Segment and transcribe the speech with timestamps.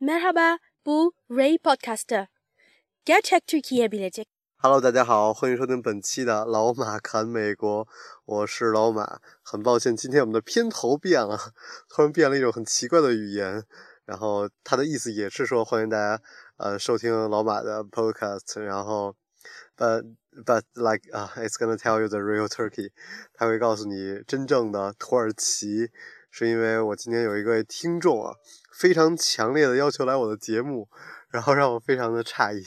[0.00, 2.26] Merhaba, bu Ray Podcaster.
[3.04, 4.26] Gerçek Türkiye bilecek.
[4.58, 7.88] Hello，大家好，欢迎收听本期的老马侃美国，
[8.24, 9.18] 我是老马。
[9.42, 11.36] 很抱歉，今天我们的片头变了，
[11.88, 13.64] 突然变了一种很奇怪的语言，
[14.04, 16.22] 然后它的意思也是说欢迎大家
[16.58, 19.16] 呃收听老马的 podcast，然后
[19.76, 20.04] but
[20.46, 22.92] but like 啊、uh,，it's gonna tell you the real Turkey，
[23.34, 25.90] 它会告诉你真正的土耳其，
[26.38, 28.32] 是因为我今天有一个听众啊，
[28.72, 30.88] 非常强烈的要求来我的节目。
[31.30, 32.64] 然后让我非常的诧异，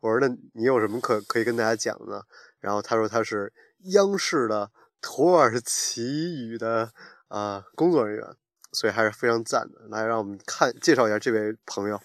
[0.00, 2.20] 我说：“那你有什么可可以跟大家讲呢？”
[2.60, 3.52] 然后他说他是
[3.94, 6.04] 央视的土耳其
[6.46, 6.92] 语的
[7.26, 8.24] 啊、呃、工作人员，
[8.70, 9.88] 所以还是非常赞的。
[9.88, 12.00] 来，让我们看介绍一下这位朋友。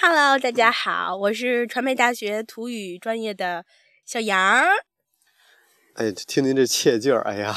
[0.00, 3.64] Hello，大家好，我是传媒大学土语专业的
[4.04, 4.64] 小杨。
[5.94, 7.54] 哎，听您这切劲儿，哎呀，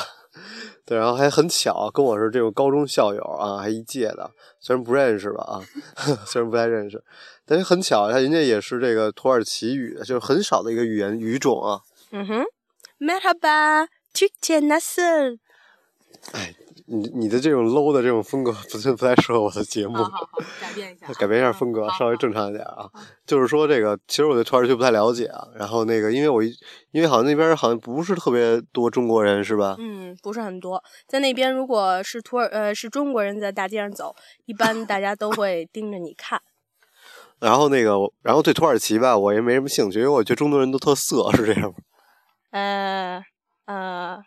[0.89, 5.61] 对，然后还很巧，跟我是这种高中校友啊，还一届的，虽然不认识吧啊，
[6.25, 7.03] 虽然不太认识，
[7.45, 11.81] 但是很巧，他人家也是这个土耳其语，就是很少的一个语言语种啊。
[12.09, 12.43] 嗯哼
[12.99, 15.37] ，Merhaba, Türkçe nasıl？
[16.31, 16.55] 哎，
[16.91, 20.27] 你你的这种 low 的这种风格不是不太适合我的节目，好好好，
[20.59, 22.89] 改变一下， 改变一下风格，稍微正常一点啊。
[23.25, 25.47] 就是说这个，其实我对土耳其不太了解啊。
[25.55, 26.51] 然后那个，因为我一，
[26.91, 29.75] 因为好像那边好像不是特别多中国人，是吧？
[29.77, 30.83] 嗯，不是很多。
[31.07, 34.15] 在那边，如果是土耳呃是中国人在大街上走，
[34.45, 36.41] 一般大家都会盯着你看。
[37.39, 41.75] 然后那个，然后对土耳其吧，我也没什么兴趣，因为我觉得中国人都特色，是这样吗？
[42.51, 43.23] 呃
[43.65, 44.17] 呃，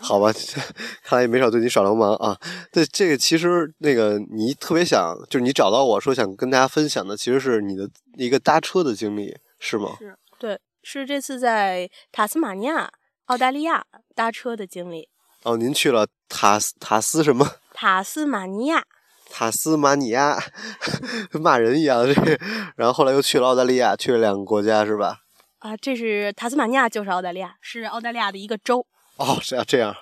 [0.00, 0.30] 好吧，
[1.02, 2.36] 看来也没少对你耍流氓啊。
[2.70, 9.96] 对，这个其实那个你特别想，就是你找到我说想跟大家分享的，其实是你的一个搭车的经历，是吗？
[9.98, 12.90] 是，对，是这次在塔斯马尼亚，
[13.26, 15.08] 澳大利亚搭车的经历。
[15.44, 17.48] 哦，您去了塔斯塔斯什么？
[17.72, 18.84] 塔斯马尼亚。
[19.32, 20.42] 塔斯马尼亚，
[21.40, 22.38] 骂人一样这个，
[22.76, 25.20] 然后后来又去了澳大利亚，去了两个国家是吧？
[25.60, 28.84] 啊，这是塔斯马尼亚，就是澳大利亚，是澳大利亚的一个州。
[29.20, 29.94] 哦，这样这样，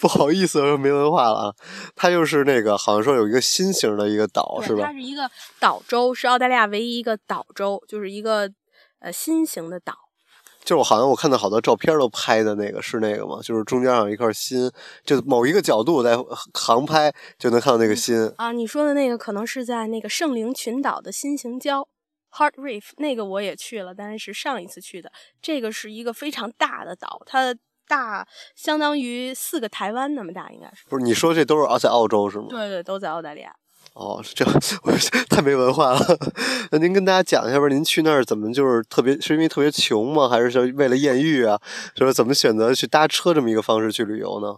[0.00, 1.54] 不好意思，没文化了啊。
[1.94, 4.86] 它就是那个，好像说有一个新型的一个岛是吧？
[4.86, 5.30] 它是一个
[5.60, 8.50] 岛州，是澳大利亚唯一一个岛州，就是一个
[9.00, 9.94] 呃新型的岛。
[10.60, 13.38] 就是我好像我看到好多照片都拍的那个是那个吗？
[13.42, 14.72] 就是中间有一块心，
[15.04, 16.16] 就某一个角度在
[16.54, 18.50] 航拍就能看到那个心啊。
[18.52, 21.86] 你说的那个可能是在那个圣灵群岛的新型礁
[22.32, 25.12] Heart Reef，那个我也去了，但是上一次去的。
[25.42, 27.54] 这个是一个非常大的岛，它
[27.88, 30.84] 大相当于四个台湾那么大，应该是。
[30.88, 32.46] 不是你说这都是在澳洲是吗？
[32.48, 33.52] 对对，都在澳大利亚。
[33.94, 34.92] 哦，是这样， 我
[35.28, 36.00] 太没文化了。
[36.72, 40.28] 那您跟大家讲一下吧，您去那儿怎么就是特别，是因为特别穷吗？
[40.28, 41.60] 还是说为了艳遇啊？
[41.94, 44.56] 就是怎么选择去搭车这么一个方式去旅游呢？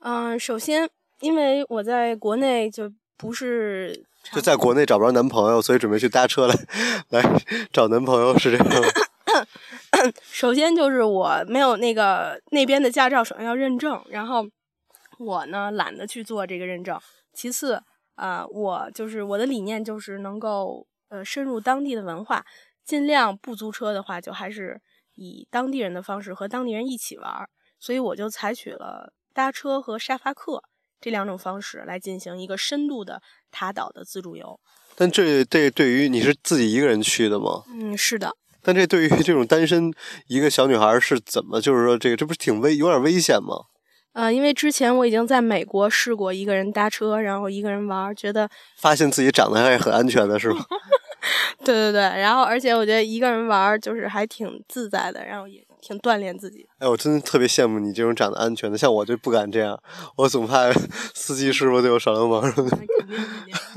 [0.00, 0.88] 嗯，首先，
[1.20, 6.54] 因为我在国内就不是就在国内找不着男朋友，所以准备去搭车来
[7.10, 7.42] 来
[7.72, 8.74] 找男朋友，是这样吗？
[10.30, 14.46] 首先就是我没有那个那边的驾照，首先要认证，然后
[15.18, 16.98] 我呢懒得去做这个认证。
[17.32, 17.74] 其次，
[18.14, 22.44] 啊、呃，我就是我的理念就是能够呃深入当地的文化，
[22.84, 24.80] 尽量不租车的话，就还是
[25.14, 27.48] 以当地人的方式和当地人一起玩。
[27.78, 30.62] 所以我就采取了搭车和沙发客
[31.00, 33.20] 这两种方式来进行一个深度的
[33.50, 34.60] 塔岛的自助游。
[34.94, 37.64] 但这这对于你是自己一个人去的吗？
[37.68, 38.36] 嗯，是的。
[38.62, 39.92] 但这对于这种单身
[40.28, 41.60] 一个小女孩是怎么？
[41.60, 43.56] 就是说，这个这不是挺危，有点危险吗？
[44.14, 50.62] 呃，因为之前我已经在美国试过一个人搭车，然后一个人玩，觉得发现自己长得还是很安全的，是吗？
[51.64, 56.66] 对对对，然后而且我觉得一个人玩就是还挺自在的，然后也挺锻炼自己。
[56.78, 59.80] 哎，我真的特别羡慕你这种长得安全的，像我就不敢这样，
[60.16, 60.70] 我总怕
[61.14, 62.78] 司机师傅对我耍流氓什么的。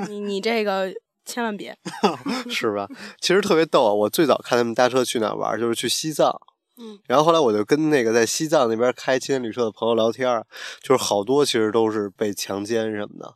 [0.09, 0.91] 你你这个。
[1.25, 1.75] 千万别，
[2.50, 2.88] 是吧？
[3.19, 3.94] 其实特别逗啊！
[3.94, 6.40] 我最早看他们搭车去哪玩，就是去西藏。
[6.78, 10.44] 嗯，然后后来我就跟那个在西藏那边开青年旅社的朋友聊天，
[10.81, 13.34] 就是好多其实都是被强奸什么的。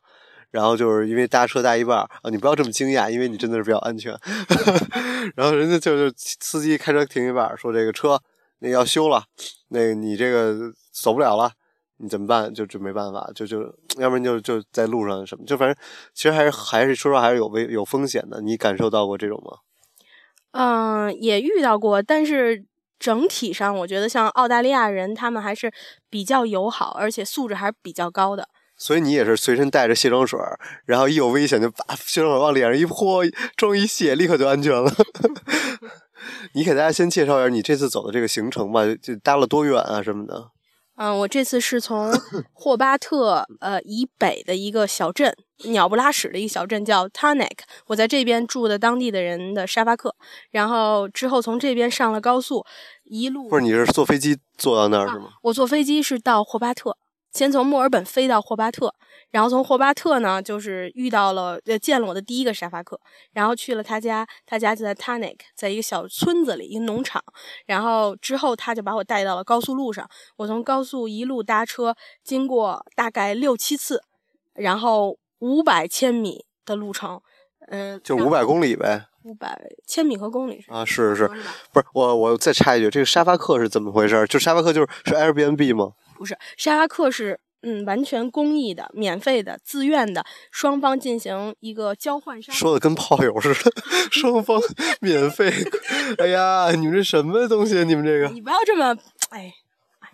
[0.51, 4.17] 然后就是因为搭车搭一半啊，你不要这么惊讶，因为你真的是比较安全。
[5.35, 8.19] 然后人家就是司机开车停一半，说这个车
[8.59, 9.23] 那要修了，
[9.69, 11.51] 那个你这个走不了了。
[11.99, 12.53] 你怎么办？
[12.53, 13.61] 就就没办法，就就
[13.97, 15.75] 要不然就就在路上什么，就反正
[16.13, 18.41] 其实还是还是说实话还是有危有风险的。
[18.41, 19.57] 你感受到过这种吗？
[20.51, 22.65] 嗯，也遇到过，但是
[22.97, 25.71] 整体上我觉得像澳大利亚人，他们还是
[26.09, 28.47] 比较友好，而且素质还是比较高的。
[28.75, 30.39] 所以你也是随身带着卸妆水，
[30.85, 33.23] 然后一有危险就把卸妆水往脸上一泼，
[33.57, 34.89] 妆一卸，立刻就安全了。
[36.55, 40.49] 你给大家先介绍一下你这次走的这个行程吧，就搭了多远啊什么的。
[40.99, 42.11] 嗯，我这次是从
[42.51, 50.13] 霍巴特呃以北的一个小镇鸟不拉屎的一个小镇叫 Tanek，我在这边住的当地的人的沙发客，
[50.51, 52.65] 然后之后从这边上了高速，
[53.05, 55.29] 一路不是你是坐飞机坐到那儿是吗？
[55.43, 56.97] 我坐飞机是到霍巴特，
[57.31, 58.93] 先从墨尔本飞到霍巴特，
[59.31, 62.99] 然后从霍巴特呢，就是遇到了呃见了我的第一个沙发客，
[63.33, 67.23] 然后去了他家，他家就在 Tanek，在一个小村子里，一个农场，
[67.65, 74.01] 然后之后他就把我带到了高速路上，我从高速一路搭车，经过大概六七次，
[74.55, 77.21] 然后五百千米的路程，
[77.67, 79.05] 嗯、就五百公里呗。
[79.23, 81.27] 五百千米和公里是啊，是是，是？
[81.73, 84.25] 不是我我再插一句，这个沙发客是怎么回事？
[84.27, 85.91] 就沙发客就是是 Airbnb 吗？
[86.19, 92.41] 不是沙拉克是嗯完全公益的、免费的、自愿的，双方进行一个交换。
[92.41, 93.71] 说的跟炮友似的，
[94.11, 94.61] 双方
[94.99, 95.51] 免费。
[96.17, 97.83] 哎呀，你们这什么东西？
[97.85, 98.93] 你们这个你不要这么
[99.29, 99.53] 哎
[99.99, 100.09] 哎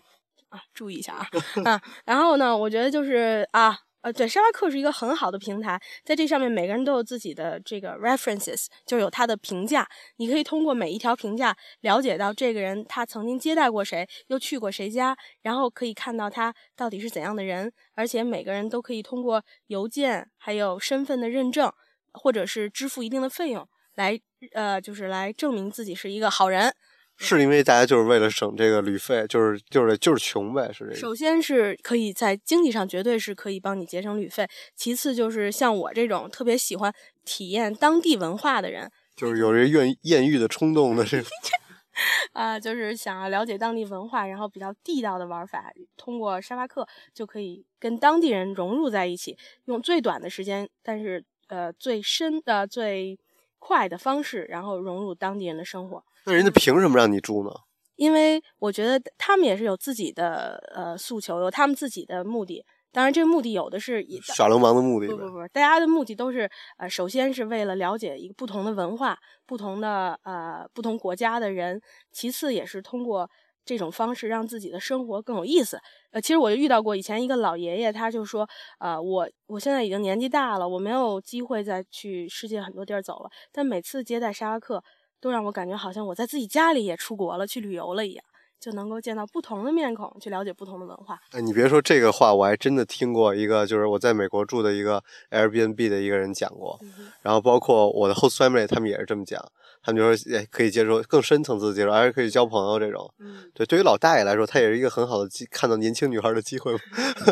[0.50, 1.28] 啊，注意一下啊
[1.66, 1.82] 啊！
[2.06, 3.80] 然后呢，我觉得就是啊。
[4.06, 9.90] 呃，对，沙发客是一个很好的平台，在这上面每个人都有自己的这个 references，就有他的评价。
[10.18, 17.74] 你可以通过每一条评价了解到这个人他曾经接待过谁，又去过谁家，然后可以看到他到底是怎样的人。
[17.96, 21.74] 而且每个人都可以通过邮件还有身份的认证，
[22.14, 24.22] 或者是支付一定的费用来
[24.54, 26.76] 呃，就是来证明自己是一个好人。
[27.18, 30.96] 是因为大家就是为了省这个旅费，就是就是就是穷呗，是这个。
[30.96, 41.30] 首先是可以在经济上绝对是可以帮你节省旅费，其次就是像我这种特别喜欢体验当地文化的人，就是有这艳艳遇的冲动的这种。
[42.34, 53.18] 啊、就是想要了解当地文化，然后比较地道的玩法，通过沙发客就可以跟当地人融入在一起，用最短的时间，但是呃最深的、最
[53.66, 56.04] 快的方式，然后融入当地人的生活。
[56.26, 57.50] 那人家凭什么让你住呢？
[57.96, 62.64] 因为我觉得他们也是有自己的呃诉求，有他们自己的目的。
[62.92, 65.08] 当然，这个目的有的是以耍流氓的目的。
[65.08, 66.48] 不不不，大家的目的都是
[66.78, 69.18] 呃，首先是为了了解一个不同的文化、
[69.48, 73.30] 不同的呃不同国家的人，其次也是通过
[73.66, 75.80] 这种方式让自己的生活更有意思。
[76.12, 78.48] 呃，其实我就遇到过以前一个老爷爷，他就说，
[78.80, 84.84] 呃，我我现在已经年纪大了，我没有机会再去世界很多地儿走了，但每次接待沙拉克，
[85.20, 88.24] 都让我感觉好像我在自己家里也出国了，去旅游了一样。
[88.58, 91.20] 就能够见到不同的面孔，去了解不同的文化。
[91.32, 99.40] 哎，你别说这个话，我还真的听过一个，就是我在美国住的一个 Airbnb 的一个人讲过，嗯然后包括我的 host family 他们也是这么讲，
[99.86, 103.14] 他们就说也可以接受更深层次的接受，而且可以交朋友这种。
[103.20, 106.80] 嗯，对，对于老大爷来说，他也是一个很好的机看到年轻女孩的机会嘛。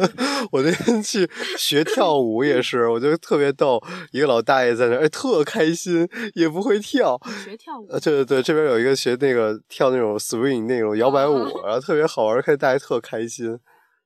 [0.51, 1.27] 我那天去
[1.57, 7.19] 学跳舞也是，我觉得特别逗，一个老大爷在那儿，哎，特开心，也不会跳。
[7.43, 13.57] 学跳舞呃，对对对，这边有一个学那个跳那种 swing 那种摇摆舞，哦然后特别好玩，看大家特开心。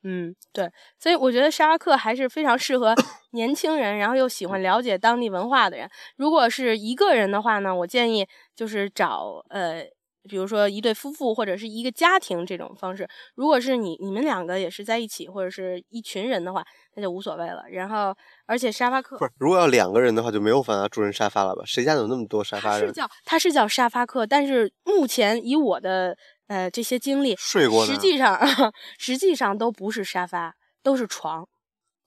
[0.09, 2.95] 嗯，对，所以我觉得沙拉克还是非常适合
[3.31, 5.89] 年轻人，然后又喜欢了解当地文化的人。
[6.15, 8.25] 如果是一个人的话呢，我建议
[8.55, 9.83] 就是找呃，
[10.29, 13.05] 比如说一对夫妇或者是一个家庭这种方式。
[13.35, 16.63] 如果是你你们两个也是在一起，或者是一群人的话，
[16.95, 17.63] 那就无所谓了。
[17.69, 18.15] 然后，
[18.45, 21.63] 而且沙发客不是，如果要两个人的话，就没有办法住人沙发了吧？
[21.65, 22.81] 谁家有那么多沙发人？
[22.81, 28.39] 它是叫它是叫沙发客，但是目前以我的呃这些经历，睡过呢实际上
[28.97, 31.47] 实际上都不是沙发，都是床。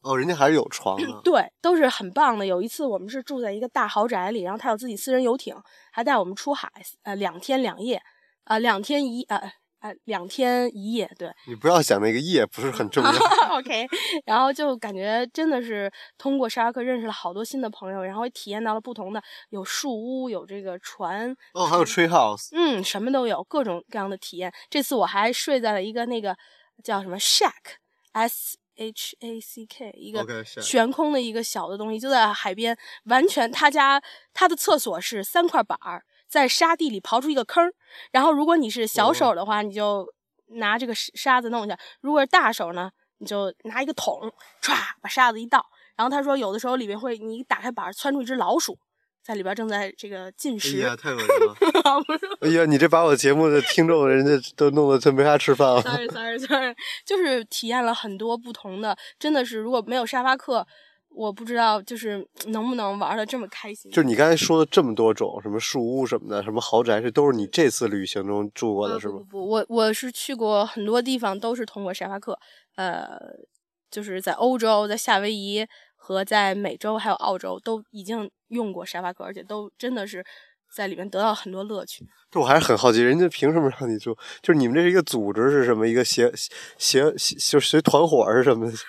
[0.03, 1.07] 哦，人家还是有床的。
[1.23, 2.47] 对，都是很棒的。
[2.47, 5.55] 有一次我们是住在一个大豪宅里，然后他有自己私人游艇，
[5.93, 6.71] 还带我们出海，
[7.03, 8.01] 呃，两天两夜，
[8.45, 13.11] 呃，两天一呃呃两天一夜，对你不要想那个夜不是很重要。
[13.59, 13.87] OK。
[14.25, 22.49] 然后就感觉真的是通过沙拉克认识了好多新的朋友，然后也体验到了不同的，有树屋，有这个船，哦，还有 tree house。
[22.53, 24.53] 嗯，什么都有，各种各样的体验。
[24.69, 26.37] 这次我还睡在了一个那个
[26.85, 32.77] 叫什么 shack，S H A C K，一个悬空的一个小的东西，就在海边。
[33.05, 34.01] 完全，他家
[34.33, 37.75] 他的厕所是三块板儿，在沙地里刨出一个坑儿。
[38.13, 40.07] 然后，如果你是小手的话，你就
[40.55, 44.33] 拿这个沙沙子弄一下；如果是大手呢，你就拿一个桶，
[44.63, 44.73] 歘
[45.03, 45.67] 把沙子一倒。
[45.97, 48.79] 然后他说，有的时候里面会，你打开板儿，窜出一只老鼠，
[49.23, 50.79] 在里边正在这个进食哎食。
[50.79, 51.55] 呀，太恶心了！
[52.41, 55.83] 哎呀，你这把我节目的听众人家都弄得真没法吃饭了。
[55.83, 60.67] sorry sorry sorry，就是体验了很多不同的，真的是如果没有沙发课，
[61.13, 63.91] 我不知道就是能不能玩的这么开心。
[63.91, 72.39] 就是你刚才说的这么多种，什么树屋什么的，什么豪宅，这都是你这次旅行中住过的，是不不不，我我是去过很多地方，都是通过沙发客，
[72.77, 73.19] 呃，
[73.91, 80.25] 就是在欧洲、在夏威夷和在美洲还有澳洲都已经用过沙发客，而且都真的是
[80.75, 82.07] 在里面得到很多乐趣。
[82.31, 84.17] 这我还是很好奇，人家凭什么让你住？
[84.41, 85.87] 就是你们这是一个组织是什么？
[85.87, 86.33] 一个协
[86.79, 88.71] 协协，就是随团伙是什么？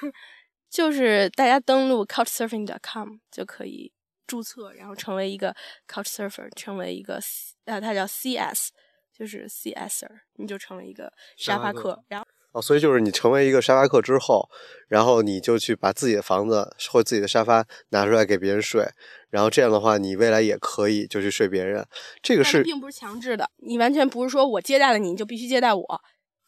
[0.71, 3.91] 就是大家登录 couchsurfing.com 就可以
[4.25, 5.53] 注册，然后成为一个
[5.85, 7.19] couchsurfer，成为一个
[7.65, 8.69] 呃，它叫 CS，
[9.13, 12.01] 就是 CSer，你就成为一个沙发客。
[12.07, 14.49] 然后哦，所以就是你成为一个沙发客之后，
[14.87, 18.89] 然后你就去把自己的房子或自己的沙发拿出来给别人睡，
[19.29, 21.85] 然后这样的话，你未来也可以就去睡别人。
[22.21, 26.01] 这个是并不是强制的，你完全不是说我接待了你，你就必须接待我。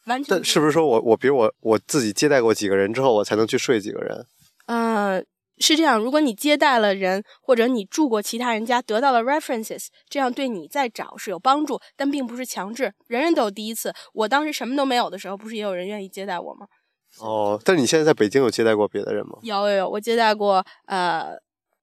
[0.06, 4.26] 完全但是不是说我我比如我我自己接待过几个人之后，我才能去睡几个人？
[4.66, 5.22] 呃，
[5.58, 5.98] 是这样。
[5.98, 12.92] 如果你接待了人，或者你住过其他人家，得到了 references，这样对你再找是有帮助，但并不是强制。
[13.06, 13.92] 人人都有第一次。
[14.12, 16.66] 我当时什么都没有的时候，不是也有人愿意接待我吗？
[17.20, 19.38] 哦，但是你现在在北京有接待过别的人吗？
[19.42, 21.36] 有有有，我接待过呃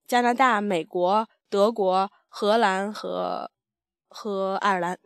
[0.08, 3.50] 加拿大、美国、德国、荷兰和
[4.10, 4.98] 和爱尔兰。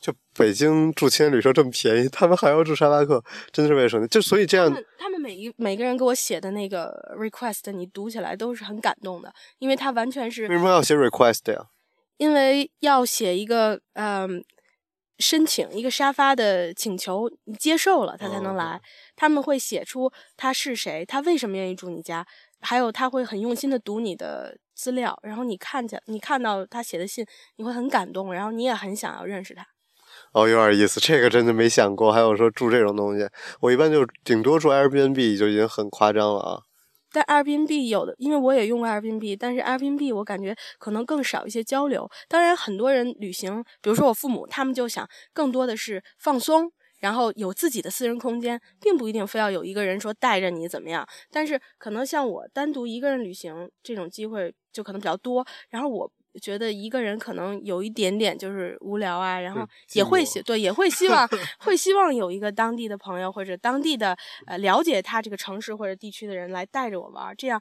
[0.00, 4.08] 就北京住青年旅社这么便宜，他们还要住沙发客，真的是为了省钱。
[4.08, 11.66] 就所以这样，他们每一每个人给我写的那个 request，你读起来都是很感动的，因为他完全是为什么要写 request 呀？
[12.16, 14.44] 因为要写一个嗯
[15.18, 18.80] 申请一个沙发的请求，你接受了他才能来。
[19.16, 22.24] 他们会写出他是谁，他为什么愿意住你家，
[22.60, 27.26] 还有他会很用心的读你的资料，然后你看见你看到他写的信，
[27.56, 29.66] 你会很感动，然后你也很想要认识他。
[30.32, 32.12] 哦，有点意思，这个真的没想过。
[32.12, 33.26] 还有说住这种东西，
[33.60, 36.62] 我一般就顶多住 Airbnb 就已经很夸张了啊。
[37.10, 42.08] 但 Airbnb 有的，因为我也用过 Airbnb，但是 Airbnb 我感觉可能更少一些交流。
[42.28, 46.70] 当然，很多人旅行，比如说我父母，他们就想更多的是放松，
[47.00, 51.08] 然后有自己的私人空间，并不一定非要有一个人说带着你怎么样。
[51.32, 56.12] 但是可能像我单独一个人旅行这种机会就可能比较多，然后我。
[56.38, 61.28] 觉得一个人可能有一点点就是无聊啊，然后也会希对也会希望
[61.60, 64.16] 会希望有一个当地的朋友或者当地的
[64.46, 67.60] 呃了解他这个城市或者地区的人来带着我玩，这样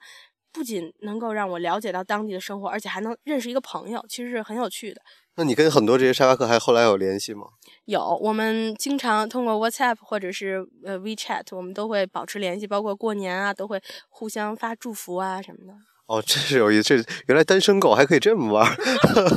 [0.52, 5.02] 不仅能够让我了解到当地的生活，而且还能认识一个朋友，其实是很有趣的。
[5.36, 7.46] 那你跟很多这些沙发客还后来有联系吗？
[7.86, 13.80] 有，我们经常通过 WhatsApp 或者是呃 WeChat，我们都会保持联系，包括过年啊都会
[14.10, 15.74] 互相发祝福啊什么的。
[16.08, 16.84] 哦，真是有意思！
[16.84, 16.96] 这
[17.28, 18.76] 原来单身狗还可以这么玩儿。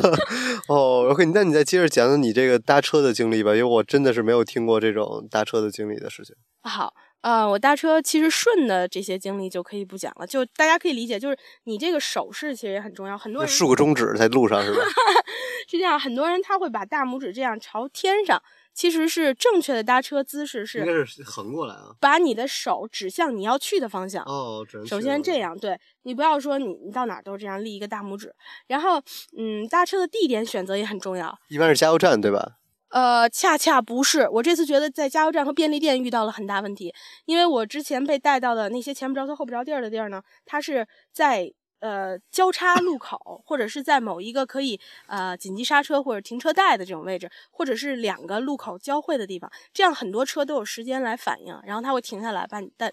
[0.68, 6.34] 哦，OK，那你再接着讲讲你这个搭车的经历吧，因为我真的是没有听过这种搭车的经历的事情。
[6.62, 13.18] 好，呃，我搭车其实顺的这些经历就可以不讲了，就大家可以理解，就是你这个手势其实也很重要。
[13.18, 14.80] 很多人竖个中指在路上是吧？
[15.68, 18.40] 是这样，很多人他会把大拇指这样朝天上。
[18.72, 24.24] 其实是正确的搭车姿势是，应该是横过来啊，把你的手指向你要去的方向。
[24.24, 28.34] 哦，首先这样，对你不要说你你到哪都这样立一个大拇指。
[28.66, 29.02] 然后，
[29.36, 32.56] 嗯，搭车的地点选择也很重要，一般是加油站对吧？
[32.90, 36.92] 呃，恰恰不是，我这次觉得在加油站和便利店遇到了很大问题，
[37.26, 41.52] 因为我之前被带到的那些前不着村后不着地儿的地儿呢，它是在。
[41.80, 52.92] 呃，交叉路口，或者是在某一个可以呃紧急刹车或者停车带的这种位置，或者是两个路口交汇的地方，这样很多车都有时间来反应，然后它会停下来把你带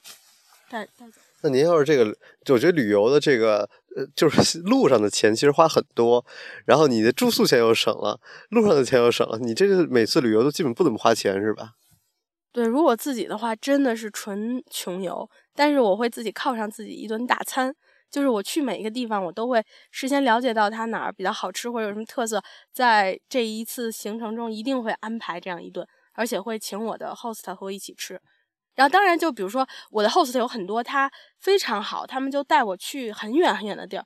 [0.69, 1.21] 带带走。
[1.41, 6.25] 那您要是这个，就我觉得旅游的这个呃，就是 路上的钱其实花很多，
[6.65, 11.73] 然后你的住宿钱又省了，路上的钱又省了，你这个每次旅游都基本不怎么花钱是吧？
[12.51, 17.75] 对，如果自己的话，真的是纯穷游，但是我会自己犒上自己一顿大餐。
[18.09, 28.19] 就是我去每一个地方，我都会事先了解到它哪儿比较好吃或者有什么特色，在这一次行程中一定会安排这样一顿，而且会请我的 host 和我一起吃。
[28.75, 34.05] 然后当然就比如说我的 host 有很多，他非常好，他们就带我去很远很远的地儿，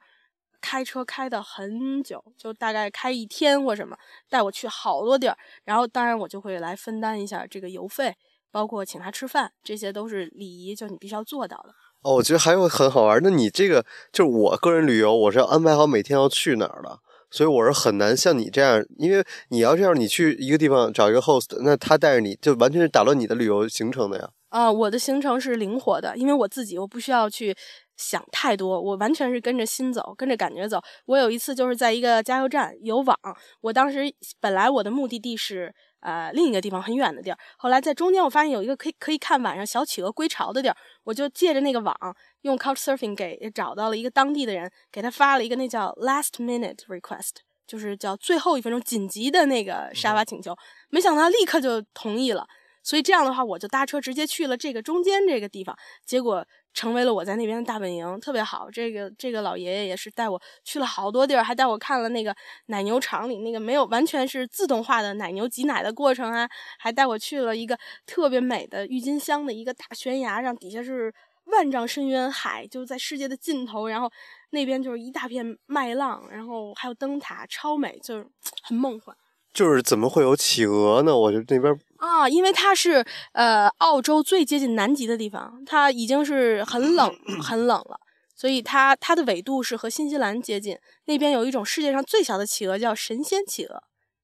[0.61, 3.97] 开车开的很久，就大概开一天或什么，
[4.29, 5.37] 带我去好多地儿。
[5.65, 8.15] 然后当然我就会来分担一下这个油费，
[8.49, 11.73] 包括请他吃饭，这些都是礼仪，就你必须要做到的。
[12.03, 13.19] 哦，我觉得还有很好玩。
[13.21, 24.29] 那你这个就是我个人旅游，我是要安排好每天要去哪儿的，所以我是很难像你这样，因为你要这样，你去一个地方找一个 host，那他带着你就完全是打乱你的旅游行程的呀。
[24.49, 27.55] 啊，我的行程是灵活的，因为我自己我不需要去
[27.95, 30.81] 想太多，我完全是跟着心走，跟着感觉走。
[31.05, 33.15] 我有一次就是在一个加油站有网，
[33.61, 35.75] 我当时本来我的目的地是。
[36.01, 37.37] 呃，另一个地方很远的地儿。
[37.57, 41.95] 后来在中间，我发现有一个可以可以看晚上小企鹅归巢的地儿，我就借着那个网，
[42.41, 50.55] 用 Couchsurfing 给找到了一个当地的人，给他发了一个那叫 Last Minute Request，就是叫最后一分钟紧急的那个沙发请求。
[50.89, 52.47] 没想到立刻就同意了，
[52.83, 56.45] 所以这样的话，我就搭车直接去了这个中间这个地方，结果。
[56.73, 58.69] 成为了我在那边的大本营，特别好。
[58.71, 62.35] 这个这个老爷爷也是带我去了好多地儿，还带我看了那个
[62.67, 66.49] 奶牛场里那个没有完全是自动化的奶牛挤奶的过程啊，
[66.79, 71.13] 还带我去了一个特别美的郁金香的一个大悬崖上，底下是
[71.45, 74.11] 万丈深渊海就在世界的尽头，然后
[74.51, 78.25] 那边就是一大片麦浪，然后还有灯塔，超美，就是
[78.63, 79.15] 很梦幻。
[79.53, 81.15] 就是怎么会有企鹅呢？
[81.15, 87.99] 我觉得那边啊，因为它是呃澳洲最接近南极的地方，它已经是很冷很冷了，
[88.35, 90.77] 所以它它的纬度是和新西兰接近。
[91.05, 93.83] 那边有一种世界上最小的企鹅叫神仙企鹅。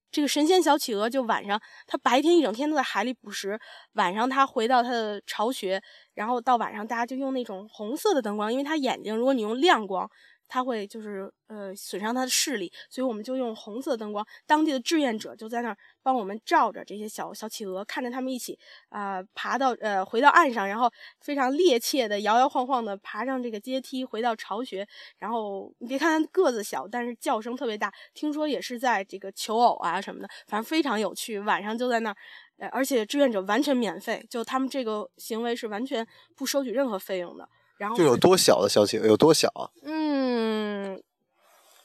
[0.09, 3.59] 这个神仙小企鹅就晚上，它白天一整天都在海里捕食，
[3.95, 5.81] 晚上它回到它的巢穴，
[6.13, 10.09] 然后到晚上大家就用那种红色的灯光，因为它眼睛，如果你用亮光。
[10.47, 14.25] 它会就是呃损伤它的视力，所以我们就用红色灯光。
[14.45, 18.57] 当地的志愿者就在那儿帮我们照着这些小小企鹅，看着他们一起
[18.89, 24.87] 啊爬到呃回到岸上，然后非常趔趄的摇摇晃晃的爬上这个阶梯回到巢穴。
[25.17, 31.39] 然后你别看它个子小，但是叫声特别大，听说也是在这个求偶啊什么的，反正非常有趣。
[31.39, 32.15] 晚上就在那儿，
[32.57, 37.47] 呃，而且志愿者完全免费，就他们这个行为是完全不收取任何费用的。
[37.77, 39.05] 然后就有多小的小企鹅？
[39.05, 39.69] 有多小啊？
[39.83, 39.96] 嗯，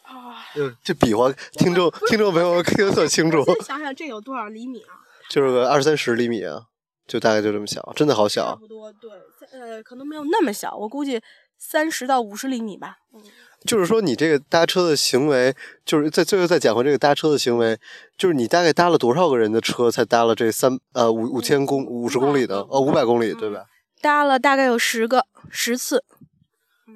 [0.05, 0.45] 啊，
[0.83, 3.45] 这比划听众听众朋友听得特清楚。
[3.63, 5.01] 想想这有多少厘米啊？
[5.31, 6.63] 就是个二三十厘米啊，
[7.07, 8.51] 就大概就这么小，真的好小。
[8.51, 9.11] 差不多，对，
[9.53, 11.21] 呃，可能没有那么小，我估计
[11.57, 12.99] 三十到五十厘米吧。
[13.15, 13.23] 嗯，
[13.65, 15.55] 就是说你这个搭车的行为，
[15.87, 17.79] 就是在最后再讲回这个搭车的行为，
[18.19, 23.65] 就是你大概搭了多少个人的车才搭了这三呃五五千公五十公里的哦五百公里对吧？
[24.03, 26.05] 搭了大概有十个十次，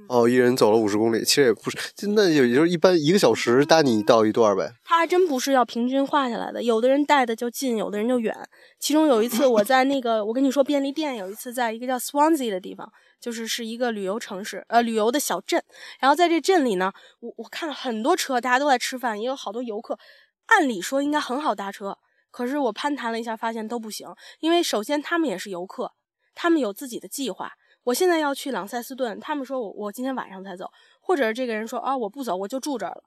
[0.08, 4.72] 哦，一人走了五十公里，其实也不是，那也就是一般一个小时搭你到一段呗。
[4.84, 8.34] 他还真不是要平均画下来的，有的人带的就近，有的人就远。
[8.78, 15.62] 其中有一次我在那个，我跟你说便利店，有一次在一个叫 Swansea 的地方，就是是一个旅游城市，呃，旅游的小镇。
[15.98, 19.98] 然后在这镇里呢，我我看了很多车，大家都在吃饭，也有好多游客。
[20.46, 21.98] 按理说应该很好搭车，
[22.30, 25.92] 可是我攀谈了一下，发现都不行，因为首先他们也是游客。
[26.38, 27.52] 他们有自己的计划。
[27.86, 30.68] 我现在要去朗塞斯顿，他们说我我今天晚上才走，
[31.00, 33.04] 或者是这个人说啊我不走，我就住这儿了。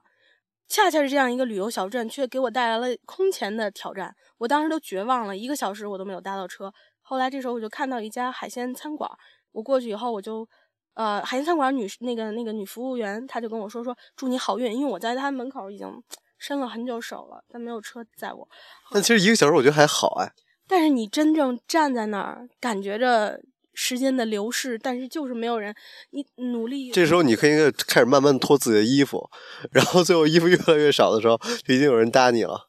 [0.68, 4.16] 恰恰是这样一个旅游小镇，却给我带来了空前的挑战。
[4.38, 6.72] 我当时都绝望了，一个小时我都没有搭到车。
[7.02, 9.10] 后来这时候我就看到一家海鲜餐馆，
[9.52, 10.48] 我过去以后我就，
[10.94, 16.02] 呃，海鲜餐馆女那个那个女服务员，她就跟我说说祝你好运，因为我在她门口已经
[16.38, 18.48] 伸了很久手了，但没有车载我。
[18.92, 20.32] 但其实一个小时我觉得还好哎。
[20.66, 23.42] 但是你真正站在那儿，感觉着
[23.74, 25.74] 时间的流逝，但是就是没有人。
[26.10, 29.30] 你努力，这时候你可以开始慢慢脱自己的衣服，
[29.70, 32.68] 然后最后衣服越来越少的时候，就已经有人搭你了。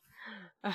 [0.61, 0.73] 哎，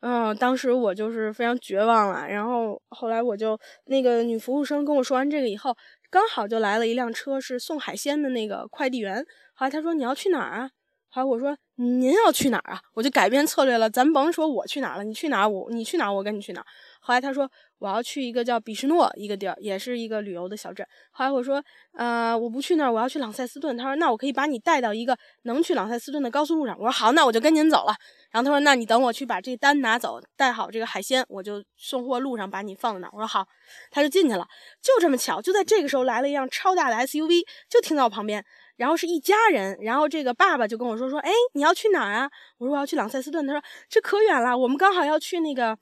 [0.00, 2.28] 嗯，当时我就是非常绝望了。
[2.28, 5.74] 然后后来我就那个女服务生跟我说完这个以后，
[6.10, 9.24] 刚好就来了一辆车，是送海鲜的那个快递员。
[9.54, 10.70] 后来他说你要去哪儿啊？
[11.14, 11.56] 后来我说。
[11.76, 12.80] 您要去哪儿啊？
[12.92, 16.66] 我就改变策略了，咱甭说我去哪儿了，你去哪儿我你去哪儿我跟你去哪儿。
[17.00, 20.86] 后来他说我要去一个叫比什诺一个地儿，也是一个旅游的小镇。
[21.10, 21.60] 后来我说
[21.94, 23.76] 呃我不去那儿，我要去朗塞斯顿。
[23.76, 26.76] 他说那我可以把你带到一个能去朗塞斯顿的高速路上。
[26.78, 27.96] 我说好，那我就跟您走了。
[28.30, 33.10] 然后他说那你等我去把这单拿走，带好这个海鲜，我就送货路上把你放在那儿。
[33.12, 33.44] 我说好，
[33.90, 34.46] 他就进去了。
[34.80, 38.44] 就这么巧，就在这个时候来了一辆超大的 SUV，就停在我旁边。
[38.76, 42.30] 然后是一家人，然后这个爸爸就跟我说说，哎，你要去哪儿啊？
[42.58, 43.46] 我说我要去朗塞斯顿。
[43.46, 45.78] 他说这可远了，我们刚好要去那个，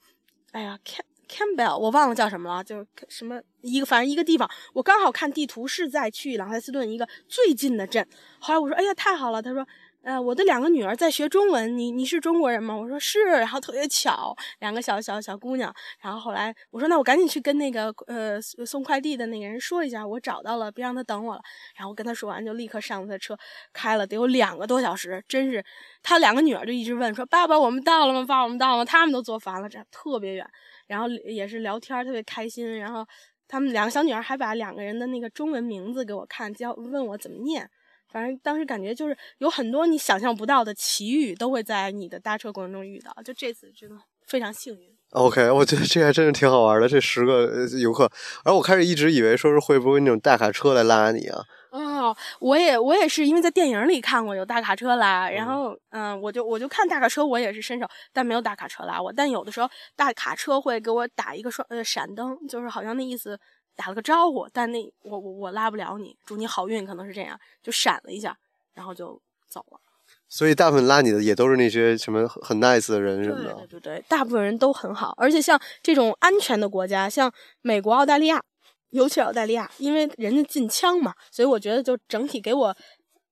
[0.52, 4.50] 哎呀，Cam Campbell，我忘了叫什么了，就什么一个，反正一个地方。
[4.74, 8.06] 我刚好看地图是在去朗塞斯顿一个最近的镇。
[8.38, 9.40] 后来我说，哎呀，太好了。
[9.40, 9.66] 他说。
[10.02, 12.76] 呃，我的两个女儿在学中文，你你是中国人吗？
[12.76, 15.72] 我说是，然后特别巧，两个小小小姑娘。
[16.00, 21.42] 然后后来我说，那我赶紧去跟那个呃送快递的那个人说一下，我找到了，别让他等我了。
[21.76, 23.38] 然后跟他说完，就立刻上了他的车，
[23.72, 25.64] 开了得有两个多小时，真是。
[26.02, 28.24] 他两个女儿就一直问说：“爸爸，我们到了吗？
[28.26, 30.44] 爸，我们到了吗？”他们都坐烦了，这特别远。
[30.88, 32.76] 然后也是聊天特别开心。
[32.80, 33.06] 然后
[33.46, 37.70] 他们两个小女儿还把两个人的那个中文名字给我看，教问我怎么念。
[38.12, 43.96] 反正当时感觉就是有很多你想象不到的奇遇都会在你的搭车过程中遇到，就这次真的
[44.26, 44.92] 非常幸运。
[45.10, 48.10] OK， 我觉得这还真是挺好玩的，这十个游客。
[48.44, 51.42] 而我开始一直以为说是会不会那种大卡车来拉你啊？
[51.70, 59.12] 哦，我也我也是因为在电影里看过有大卡车拉，然后嗯，我就我就看大卡车，我也是伸手，但没有大卡车拉我。
[59.12, 63.38] 但有的时候大卡车会给我打一个双呃闪灯，就是好像那意思。
[63.74, 68.36] 打了个招呼，但那我我我拉不了你，祝你好运，可能是这样，就闪了一下，
[68.74, 69.80] 然后就走了。
[70.28, 73.52] 所以大部分拉你的也都是那些什么很 nice 的人什么的。
[73.54, 77.30] 对对对，大部分人都很好，而且像这种安全的国家，像
[77.60, 78.42] 美国、澳大利亚，
[78.90, 82.74] 尤其澳大利亚，因为人家禁枪嘛，所以我觉得就整体给我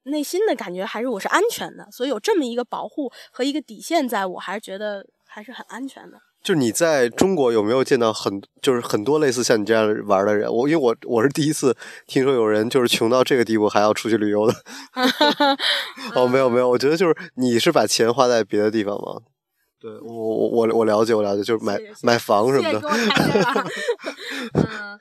[0.05, 6.21] 内心的感觉还是我是安全的，所以有这么一个保护和一个底线，在我还是觉得还是很安全的。
[6.43, 10.51] 就你在中国有没有见到很就是很多类似像你这样玩的人？
[10.51, 11.77] 我因为我我是第一次
[12.07, 14.55] 听说有人就是穷到这个地步还要出去旅游的。
[16.17, 19.21] 哦，没有没有，我觉得就是你是把钱花在别的地方吗？
[19.81, 22.81] 对我我我我了解我了解，就是买买房什么的。
[24.55, 24.99] 嗯。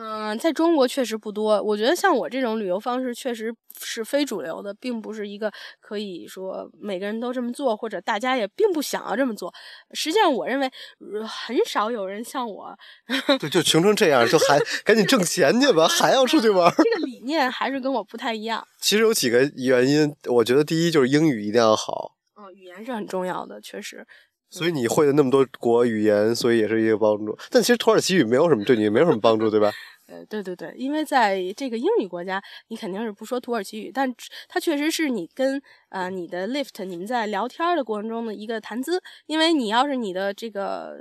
[0.00, 1.60] 嗯，在中国确实不多。
[1.60, 9.52] 我觉得像我这种旅游方式确实是非主流的，并不是一个可以说每个人都这么做，或者大家也并不想要这么做。
[9.94, 10.70] 实际上，我认为
[11.26, 12.78] 很少有人像我，
[13.40, 16.72] 对，就穷成这样，就还赶紧挣钱去吧，还要出去玩。
[16.76, 18.64] 这个理念还是跟我不太一样。
[18.80, 22.14] 其实有几个原因，我觉得第一就是英语一定要好。
[22.36, 24.06] 嗯，语言是很重要的，确实。
[24.50, 27.36] 所以你会的那么多国语言，所以也是一个帮助。
[27.50, 29.70] 但其实土耳其语没有什么对你没有什么帮助，对吧？
[30.08, 34.10] 呃，对对对，因为在这个英语国家，你肯定是不说土耳其语，但
[34.48, 38.98] 它确实是你跟呃你的 lift 你们在聊天的过程中的一个谈资。
[39.26, 40.96] 因为你要是你的这个，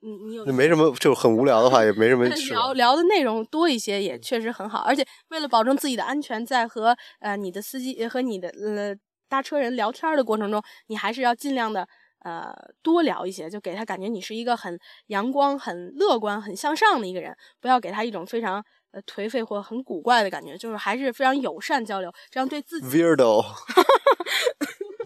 [0.00, 4.80] 你你有没什么就很无聊的话，也没什么聊聊的内容多一些，也确实很好。
[4.80, 8.92] 而且为了保证自己的安全，在和呃你的司机和你的呃
[9.28, 11.86] 搭车人聊天的过程中，你还是要尽量的。
[12.20, 22.86] 呃，多聊一些，就给他感觉你是一个很阳光、很乐观、很向上的一个人，不要给他一种非常呃颓废或很古怪的感觉，就是还是非常友善交流，这样对自己。
[22.92, 23.44] Weirdo，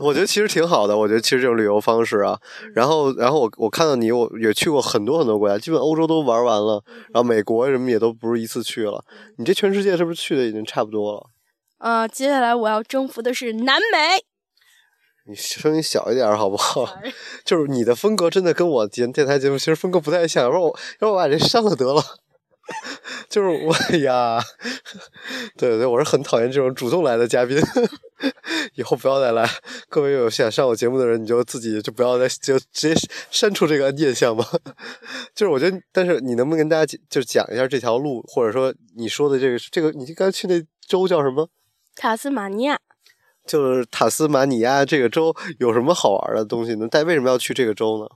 [0.01, 0.99] 我觉得其实挺好的。
[0.99, 2.39] 我觉得其实这种旅游方式啊，
[2.75, 9.05] 然后，然后我我看到你，我也去过很多很多国家，基本欧洲都玩完了，然后美国什么也都不是一次去了。
[9.39, 11.31] 你这全世界是不是去的已经差不多了？
[11.79, 14.25] 呃，接下来我要征服的是南美。
[15.27, 16.87] 你声音小一点好不好？
[17.45, 22.03] 就是你的风格真的跟我电电台节目其实风格不太像，要不我要不我把这删了得了。
[23.29, 24.43] 就是我 呀，
[25.57, 27.59] 对对对，我是很讨厌这种主动来的嘉宾，
[28.75, 29.47] 以后不要再来。
[29.91, 32.95] 各位有想上我节目的人，你就自己就不要再就直接
[33.31, 34.47] 删除这个念想吧。
[35.35, 41.51] 就是我觉得，但是你能不能跟大家就讲一下这条路，或者说你说的这个这个，你刚才去那州叫什么？
[41.95, 42.79] 塔斯马尼亚。
[43.47, 46.89] 就是塔斯马尼亚这个州有什么好玩的东西呢？
[46.91, 48.07] 但为什么要去这个州呢？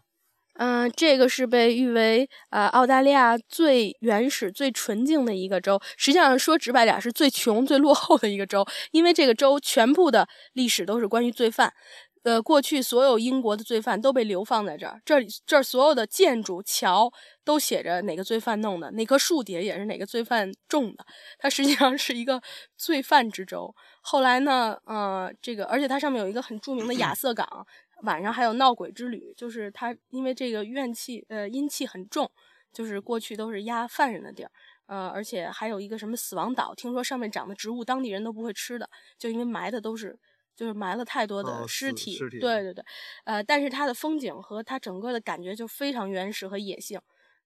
[0.61, 5.81] 嗯，这个是被誉为呃澳大利亚最原始、最纯净的一个州。
[5.97, 8.67] 实际上说直白点，是最穷、最落后的一个州。
[8.91, 11.73] 因为这个州全部的历史都是关于罪犯。
[12.25, 17.13] 呃，过去所有英国的罪犯都被流放在这儿，这里这儿所有的建筑、桥
[17.45, 21.07] 都写着哪个罪犯弄的，哪棵树底下也是哪个罪犯种的。
[21.39, 22.43] 它实际上是一个
[22.77, 23.75] 罪犯之州。
[24.01, 27.67] 后来呢，呃，这个而且它上面有一个很著名的亚瑟港，
[28.03, 32.31] 晚上还有闹鬼之旅，就是它因为这个怨气，呃，阴气很重，
[32.73, 34.51] 就是过去都是压犯人的地儿。
[34.87, 40.19] 呃，而且还有一个什么死亡岛，听说上面长的植物当地人都不会吃的，就因为埋的都是。
[40.59, 42.85] 就是埋了太多的尸体，对对对，
[43.25, 47.01] 呃，但是它的风景和它整个的感觉就非常原始和野性，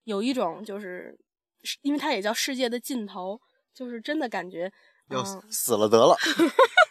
[0.04, 1.18] 有一种就是，
[1.82, 3.38] 因为它也叫世界的尽头，
[3.74, 4.72] 就是真的感觉
[5.12, 6.16] 要死了得了。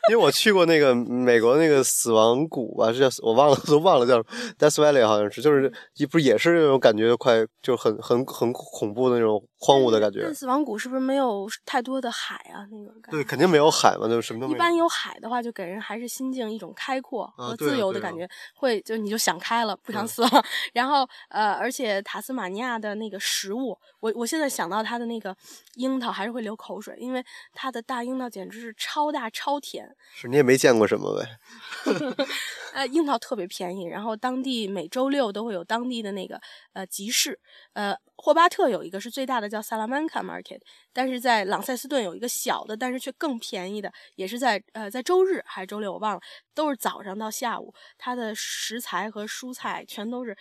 [0.10, 4.17] 因为我去过那个美国那个死亡谷吧，是叫我忘了，都忘了叫
[4.57, 10.34] Death Valley，好像是，就是也不也是那种感觉快就很很很恐怖的那种荒芜的感觉。
[10.34, 12.65] 死亡谷是不是没有太多的海啊？
[12.71, 14.57] 那种对，肯定没有海嘛，就什么都没有。
[14.57, 20.29] 一般有海的话，就给人还是心境一种开阔和自由的感觉，会就你就想开了，不想死了。
[20.73, 25.34] 然后呃，而且塔斯马尼亚的那个食物，我我现在想到它的那个
[25.75, 29.88] 樱桃还是会流口水，因为它的大樱桃简直是超大超甜。
[30.13, 31.39] 是你也没见过什么呗？
[32.74, 36.39] 呃，樱桃特别便宜，然后当地每周六都会有当地的那个
[36.74, 37.39] 呃集市。
[37.74, 40.60] 呃，霍巴特有一个是最大的，叫萨拉曼卡 Market，
[40.93, 46.21] 但是在朗塞斯顿有一个小的，但是却更便宜的，也是在呃在周日还是周六我忘了，
[46.56, 50.38] 都是早上到下午，它的食材和蔬菜全都是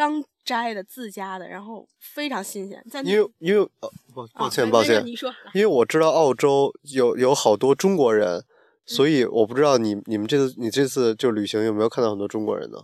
[0.00, 2.82] 刚摘的自家的，然后非常新鲜。
[2.90, 8.42] 在因为因为呃抱抱歉抱歉，你说，因为我知道澳洲有有好多中国人。
[8.86, 12.78] 所以我不知道你你们这次你这次就旅行有没有看到很多中国人呢？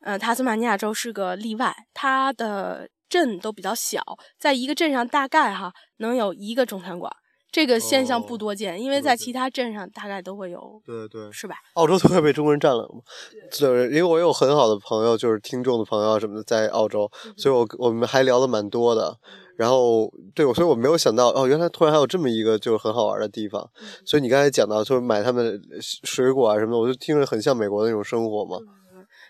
[0.00, 4.02] 呃，塔斯马尼亚州是个例外，它的镇都比较小，
[4.36, 7.12] 在一个镇上大概哈能有一个中餐馆，
[7.54, 10.82] 这个现象不多见，因为在其他镇上大概都会有。
[10.84, 11.54] 对对，是吧？
[11.74, 13.00] 澳洲都快被中国人占了嘛？
[13.56, 19.16] 对，因为我有很好的朋友，就是听众的朋友什么的在澳洲，所以我我们还聊的蛮多的。
[19.56, 23.64] 然后，对，我所以我没有想到，哦，原来突然还有这么一个就是很好玩的地方。
[24.04, 28.58] 所以你刚才讲到，就是买他们水果啊什么的，我就听着很像美国的那种生活嘛。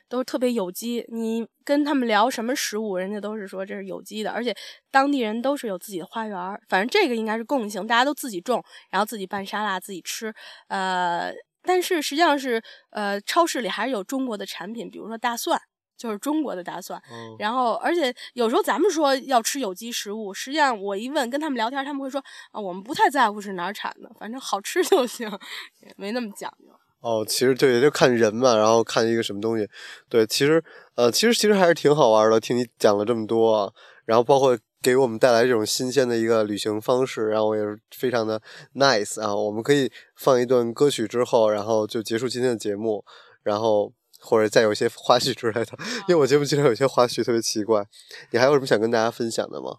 [0.08, 1.04] 都是特别有机。
[1.08, 4.54] 你跟他们聊什么食物，人家都是说这是有机的，而且
[4.90, 6.60] 当地人都是有自己的花园儿。
[6.68, 10.34] 反正这个应该是共性，大家都自己种，然后自己拌沙拉，自己吃。
[10.68, 15.60] 呃，但是实际上是，呃，超市里还是有中国的产品，比如说大蒜。
[15.96, 17.00] 就是中国的大蒜。
[17.08, 25.30] 嗯然后，而且有时候咱们说要吃有机食物，实际上我一问跟他们聊天，他们会说啊，我们不太在乎是哪儿产的，反正好吃就行，
[25.80, 26.83] 也没那么讲究。
[27.04, 29.68] 哦，其实对，就看人嘛，然后看一个什么东西。
[30.08, 30.64] 对，其实
[30.94, 32.40] 呃，其实其实还是挺好玩的。
[32.40, 33.70] 听你讲了这么多啊，
[34.06, 38.40] 然后包括给我们带来这种新鲜的一个旅行方式，然后也是非常的
[38.76, 39.36] nice 啊。
[39.36, 43.04] 我们可以放一段歌曲之后，然后就结束今天的节目，
[43.42, 45.72] 然后或者再有一些花絮之类的。
[46.08, 47.86] 因为我节目经常有些花絮特别奇怪。
[48.30, 49.76] 你还有什么想跟大家分享的吗？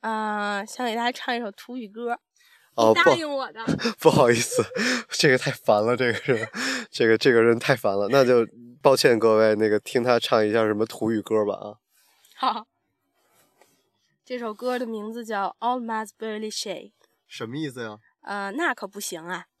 [0.00, 2.18] 啊、想给大家唱一首土语歌，
[2.94, 3.64] 答应我的、
[3.98, 4.10] 不。
[4.10, 4.62] 好意思，
[5.10, 6.48] 这个太烦了，这个人，
[6.90, 8.08] 这个这个人太烦了。
[8.10, 8.46] 那就
[8.82, 11.74] 抱歉各位，那个听他唱一下什么土语歌吧啊。
[12.36, 12.66] 好，
[14.24, 16.92] 这首歌的名字叫《All My b e l i s h e
[17.26, 17.98] 什么意思呀？
[18.22, 19.46] 呃，那可不行啊。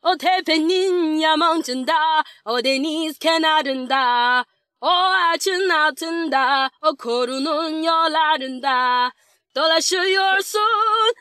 [0.00, 1.34] 哦太平呀
[10.08, 11.14] ，your soon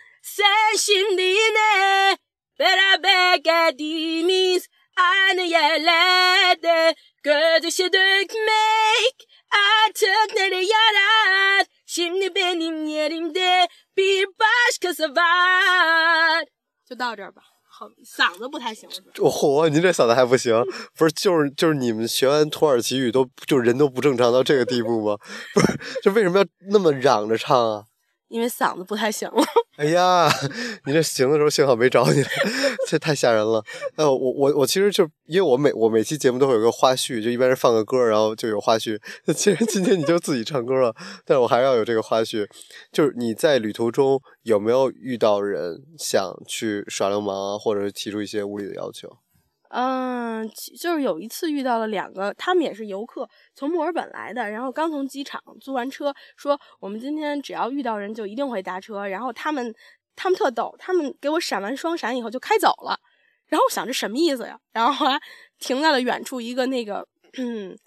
[16.90, 18.96] 就到这儿吧，好，嗓子不太行了。
[19.20, 20.64] 我嚯，您这嗓子还不行？
[20.98, 25.18] 不是，就是就是你们学完土耳其语都就人都不正常到这个地步吗？
[25.54, 27.86] 不是，这为什么要那么嚷着唱啊？
[28.34, 29.44] 因为嗓子不太行了。
[29.78, 30.28] 哎呀，
[30.86, 32.24] 你这行的时候幸好没找你，
[32.90, 33.64] 这太吓人了。
[33.96, 39.00] 呃，我我我其实就因为我每我每期节目都会有个花絮，就一般是放个歌，然后就有花絮。
[39.36, 42.48] 其实今天你就自己唱歌了，但是我还是要有这个花絮。
[42.92, 49.08] 就是你在旅途中有没有遇到人想去耍流氓啊，或者是提出一些无理的要求？
[49.74, 50.48] 嗯，
[50.80, 59.74] 就是有一次遇到了两个，他们也是游客，从墨尔本来的，然后刚从机场租完车，说我们今天只要遇到人就一定会搭车，然后他们
[60.16, 63.00] 他们特逗，他们给我闪完双闪以后就开走了，
[63.48, 64.60] 然后我想这什么意思呀？
[64.72, 65.20] 然后后来
[65.58, 67.08] 停在了远处一个那个
[67.38, 67.78] 嗯。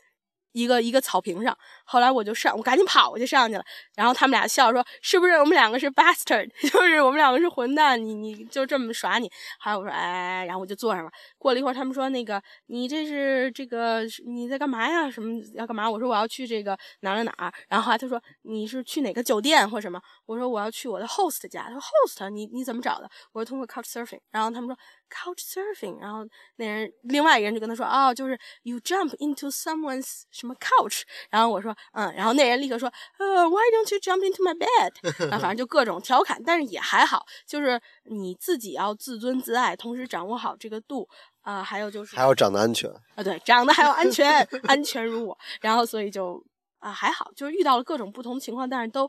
[0.52, 1.54] 一个一个草坪上，
[1.86, 6.50] 后来我就上，我赶紧跑我就上去了，然后他们俩笑说：“是不是我们两个是 bastard？
[6.70, 7.98] 就是我们两个是混蛋？
[8.04, 11.10] 你你就这么耍你？”后来我说：“哎。”然后我就坐上了。
[11.38, 15.10] 过了一会儿，他们说：“那个你这是这个你在干嘛呀？
[15.10, 24.76] 什么要干嘛？”我说：“我要去这个哪哪哪。”然后他说：“你是去哪个酒店或什么？”我说：“我要去我的 host 家。”他说：“host 你你怎么找的？”我说：“通过 couch surfing。”然后他们说
[25.10, 35.30] ：“couch surfing。”然后那人另外一个人就跟他说：“哦，就是 you jump into someone's 什么 couch。”然后我说：“嗯。”然后那人立刻说：“呃、w h y don't you jump into my bed？”
[35.30, 41.08] 啊反正就各种调侃，但是也还好，就是你自己要自尊自爱，同时掌握好这个度。
[41.42, 42.90] 啊、还有就是还要长得安全。
[43.14, 45.38] 啊，对，长得还要安全， 安全如我。
[45.60, 46.44] 然后所以就
[46.80, 49.08] 啊还好，就是遇到了各种不同的情况，但是都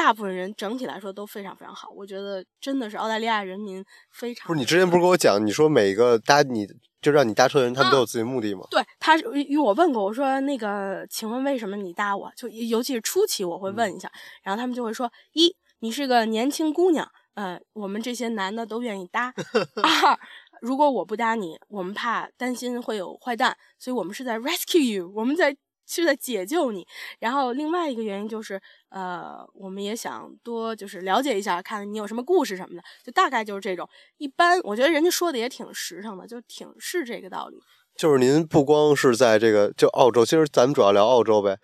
[0.00, 1.90] 大部分人整体来说都非常非常好。
[1.90, 6.66] 我觉得真的是澳大利亚人民非常不是你之前不是跟我讲，你说每个搭你
[7.02, 8.66] 就让你搭车的人，他们都有自己的目的吗？
[8.70, 12.32] 对，他是与我问过，我说那个，请问为什么你搭我？
[12.34, 14.10] 就尤其是初期我会问一下，
[14.42, 19.32] 然后他们就会说：一，你是个年轻姑娘，呃，我们这些男的都愿意搭；
[19.84, 20.18] 二，
[20.62, 25.54] 如果我不搭你，我们怕担心会有坏蛋，所以我们是在 rescue you，我们在
[25.86, 26.86] 是在解救你。
[27.18, 28.60] 然后另外一个原因就是，
[28.90, 33.88] 呃，我们也想多就是了解一下，看你有什么故事什么的，就大概就是这种。
[34.18, 37.58] 一般我觉得人家说的也挺实诚的，就挺是这个道理。
[37.96, 41.58] 就是您不光是在这个就澳洲，其实咱们主要聊澳洲呗。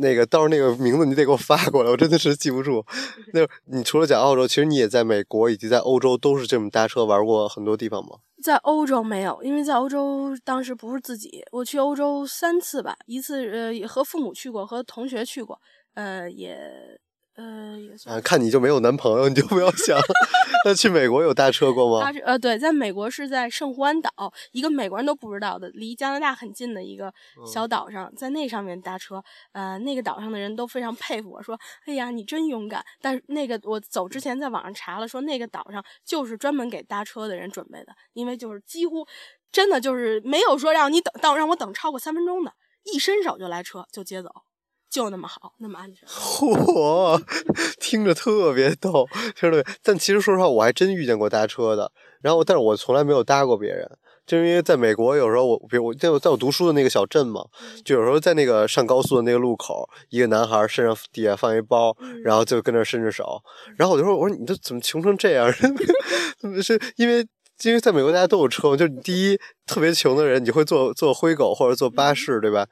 [0.00, 2.84] 那个到时候那个名字你得给我发过来，我真的是记不住。
[3.32, 8.16] 那你除了讲澳洲，其实你也在美国以及在欧洲都是这么搭车玩过很多地方吗？
[8.42, 15.60] 在欧洲没有，因为在欧洲当时不是自己，我去欧洲三次吧，一次呃也和父母去过，和同学去过，
[16.00, 16.98] 呃也
[17.36, 20.04] 呃也算啊，看你就没有男朋友，你就不要想了。
[20.64, 24.10] 那去美国有搭车过吗搭车呃，对，在美国是在圣胡安岛，
[24.52, 27.12] 一个美国人都不知道的，离加拿大很近的一个
[27.46, 32.84] 小岛上，在那上面搭车，呃，那个岛上的人都非常佩服我说，哎呀，你真勇敢。
[33.00, 39.06] 但是那个我走之前在网上查了，说那个岛上就是专门给搭车的人准备的，因为就是几乎
[39.50, 42.52] 真的就是没有说让你等到让我等超过三分钟的，
[42.92, 44.28] 一伸手就来车就接走，
[44.90, 46.06] 就那么好，那么安全。
[46.08, 47.22] 嚯，
[47.80, 49.64] 听着特别逗，听着特别。
[49.82, 53.88] 但其实说实话，我还真遇见过搭车的，然后但是我从来没有搭过别人。
[54.26, 57.44] 就因为在美国，有时候我，比如我在我在我读书的那个小镇嘛，
[57.84, 63.42] 就有时候在那个上高速的那个路口，一个男孩身上底下放一包，然后就跟那伸着手，
[63.76, 65.52] 然后我就说，我说你这怎么穷成这样？
[66.38, 67.26] 怎 么是因为
[67.64, 72.66] 因为在美国大家都有车，就是第一特别穷的人，你会坐坐灰狗或者坐巴士，对吧？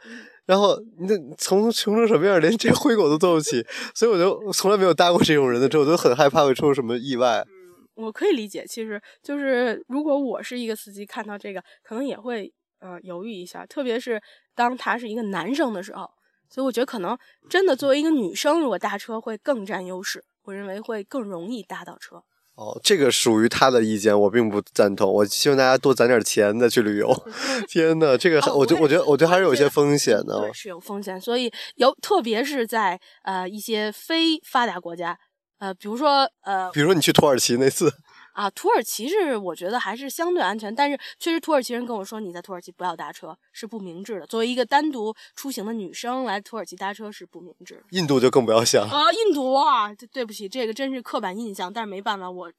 [0.49, 3.63] 然后那从穷成什么样，连这灰狗都坐不起，
[3.95, 7.45] 所以我就从来没有搭过这种人的车，我就很害怕会出什么意外。
[7.47, 14.19] 嗯，我可以理解，其实就是如果我是一个司机，看到这个可能也会呃犹豫一下，特别是
[14.55, 16.09] 当他是一个男生的时候。
[16.51, 17.15] 所以我觉得可能
[17.51, 22.23] 真的作为一个女生，如果搭车会更占优势，我认为会更容易搭到车。
[22.59, 25.09] 哦，这个属于他的意见，我并不赞同。
[25.13, 27.09] 我希望大家多攒点钱再去旅游。
[27.71, 30.53] 天呐，这个我觉我觉得我觉得还是有些风险的。
[30.53, 35.17] 是有风险，所以有特别是在呃一些非发达国家，
[35.61, 37.95] 呃比如说呃，比如说你去土耳其那次。
[38.39, 44.27] 啊，土耳其是我觉得还是相对安全，但是确实土耳其人跟我说，你在土耳其不要搭车是不明智的。
[44.29, 47.83] 作为一个单独出行的女生来土耳其搭车是不明智。
[47.91, 52.53] 印度就更不要想啊，印度啊，对不起，这个真是刻板印象，但是没办法，我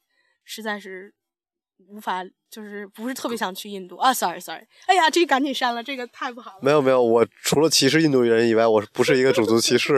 [0.43, 1.13] 实在是。
[1.87, 6.57] 无法，就是不是特别想去印度啊？Sorry Sorry，哎呀，这赶紧删了，这个太不好了。
[6.61, 9.97] 没有没有，我除了歧视印度人以外，我不是一个种族歧视，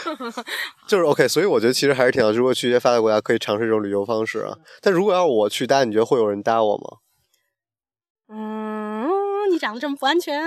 [0.86, 1.26] 就是 OK。
[1.26, 4.56] 所以我觉得其实还是挺好，如果去一些发达国家，可以尝试这种旅游方式啊。
[4.82, 6.98] 但如果要是我去搭，你觉得会有人搭我吗？
[8.32, 9.08] 嗯，
[9.50, 10.40] 你长得这么不安全。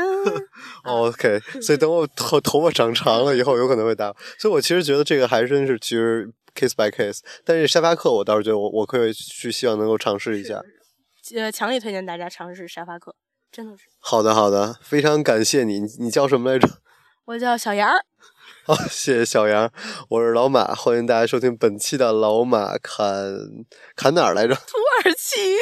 [0.86, 4.14] OK， 所以等我头头发长长了以后，有可能会搭。
[4.40, 6.32] 所以我其实觉得这个还真是其实。
[6.56, 10.62] Case by case，但是沙发客我倒是觉得我我可以去希望能够尝试一下，
[11.36, 13.16] 呃，强烈推荐大家尝试沙发客，
[13.52, 13.86] 真的是。
[14.00, 16.68] 好的好的，非常感谢你，你叫什么来着？
[17.26, 17.92] 我叫小杨。
[18.66, 19.72] 好，谢谢小杨，
[20.10, 23.34] 我是老马，欢迎大家收听本期的老马侃
[23.96, 24.56] 侃哪儿来着？
[24.68, 25.56] 土耳其？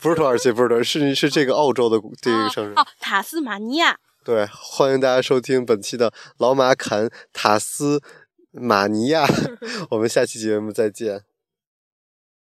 [0.00, 2.72] 不是土耳其，不是，是是这个澳洲的这个城市。
[2.74, 3.98] 哦，塔斯马尼亚。
[4.24, 8.02] 对，欢迎大家收听本期的老马侃塔斯。
[8.50, 9.26] 马尼亚，
[9.90, 11.27] 我们下期节目再见。